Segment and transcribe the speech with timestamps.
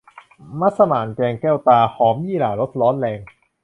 [0.59, 3.19] มัสหมั่นแกงแก้วตา หอมยี่หร่ารสร้อนแรง